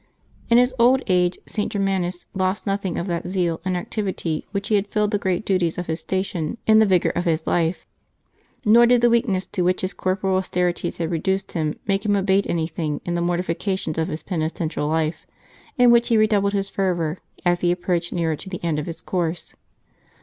In 0.49 0.57
his 0.57 0.73
old 0.79 1.03
age 1.05 1.37
St. 1.45 1.71
Germanus 1.71 2.25
lost 2.33 2.65
nothing 2.65 2.97
of 2.97 3.05
that 3.05 3.27
zeal 3.27 3.61
and 3.63 3.77
activity 3.77 4.45
with 4.47 4.53
which 4.55 4.67
he 4.69 4.73
had 4.73 4.87
filled 4.87 5.11
the 5.11 5.19
great 5.19 5.45
duties 5.45 5.77
of 5.77 5.85
his 5.85 5.99
station 5.99 6.57
in 6.65 6.79
the 6.79 6.87
vigor 6.87 7.11
of 7.11 7.25
his 7.25 7.45
life; 7.45 7.85
nor 8.65 8.87
did 8.87 9.01
the 9.01 9.11
weakness 9.11 9.45
to 9.45 9.61
which 9.61 9.81
his 9.81 9.93
cor 9.93 10.15
poral 10.17 10.37
austerities 10.39 10.97
had 10.97 11.11
reduced 11.11 11.51
him 11.51 11.77
make 11.85 12.03
him 12.03 12.15
abate 12.15 12.47
anything 12.49 12.99
in 13.05 13.13
the 13.13 13.21
mortifications 13.21 13.99
of 13.99 14.07
his 14.07 14.23
penitential 14.23 14.87
life, 14.87 15.27
in 15.77 15.91
which 15.91 16.07
he 16.07 16.17
redoubled 16.17 16.53
his 16.53 16.67
fervor 16.67 17.19
as 17.45 17.61
he 17.61 17.71
approached 17.71 18.11
nearer 18.11 18.35
to 18.35 18.49
the 18.49 18.63
end 18.63 18.79
of 18.79 18.87
his 18.87 19.01
course. 19.01 19.53